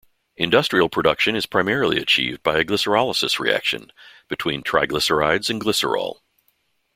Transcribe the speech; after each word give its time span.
Industrial 0.35 0.89
production 0.89 1.35
is 1.35 1.45
primarily 1.45 1.99
achieved 2.01 2.41
by 2.41 2.57
a 2.57 2.63
glycerolysis 2.65 3.37
reaction 3.37 3.91
between 4.29 4.63
triglycerides 4.63 5.47
and 5.51 5.61
glycerol. 5.61 6.21